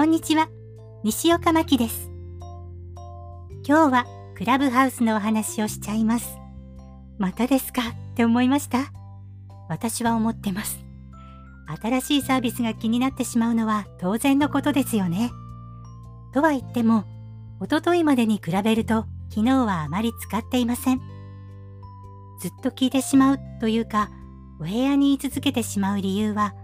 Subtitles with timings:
[0.00, 0.48] こんにちは。
[1.04, 2.10] 西岡真希です。
[3.68, 6.38] 今日はクラブハウスのお話をしちゃいます。
[7.18, 7.82] またですか？
[7.82, 8.94] って思いました？
[9.68, 10.78] 私は思ってます。
[11.82, 15.30] 新しいサービスが気になってしまうのは当然のことですよね。
[16.32, 17.04] とは言っても、
[17.60, 21.00] おとといまでに比べると昨日はあまり使っていません。
[22.40, 24.08] ずっと聞いてしまうというか、
[24.60, 26.54] お部屋に居続けてしまう理由は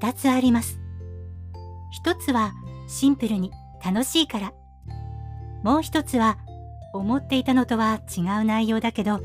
[0.00, 0.80] 2つあります。
[1.92, 2.54] 一つは
[2.86, 3.52] シンプルに
[3.84, 4.52] 楽しいから。
[5.62, 6.38] もう一つは
[6.92, 9.20] 思っていたのとは違う内容だけど、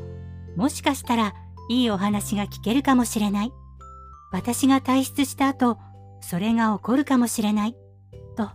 [0.56, 1.34] もしかしたら
[1.68, 3.52] いいお話が聞けるかもしれない。
[4.32, 5.78] 私が退出した後、
[6.20, 7.76] それが起こるかもしれない。
[8.36, 8.48] と、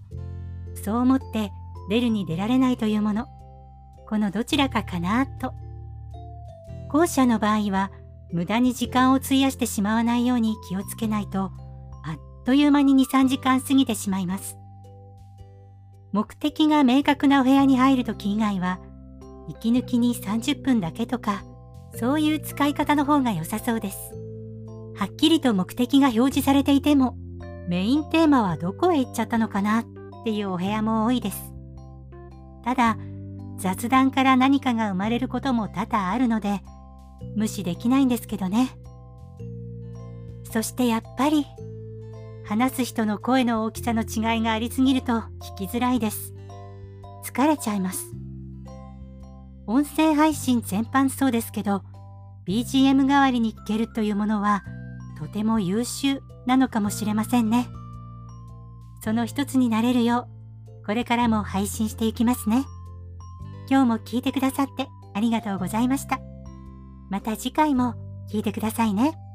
[0.76, 1.52] そう思って
[1.90, 3.28] 出るに出られないというもの。
[4.08, 5.54] このどちらかかなと。
[6.90, 7.92] 後者の場合は、
[8.32, 11.52] 無駄に時間を費やしてしまわないように気をつけないと、
[12.04, 14.58] あっという間に2、3時間過ぎてしまいます。
[16.18, 18.80] 目的が明確なお部屋に入るとき以外は、
[19.48, 21.44] 息抜きに30分だけとか、
[21.94, 24.16] そういう使い方の方が良さそうです。
[24.96, 27.16] はっきりと目的が表示されていても、
[27.68, 29.86] メインテーマはどこへ行っちゃったのかなっ
[30.24, 31.54] ていうお部屋も多いです。
[32.64, 32.98] ただ、
[33.60, 36.62] 雑談から何かが生まれることも多々あるので、
[37.36, 38.72] 無視できないんですけどね。
[40.52, 41.46] そしてやっぱり、
[42.48, 46.34] 話す人の声の大きさの違いがありすぎると聞きづらいです。
[47.26, 48.14] 疲れちゃいます。
[49.66, 51.84] 音声配信全般そうですけど、
[52.48, 54.64] BGM 代わりに聞けるというものは、
[55.20, 57.68] とても優秀なのかもしれませんね。
[59.04, 60.30] その一つになれるよ
[60.84, 62.64] う、これからも配信していきますね。
[63.70, 66.22] 今日も聞いてくださってありがとうございました。
[67.10, 67.96] また次回も
[68.32, 69.27] 聞いてくださいね。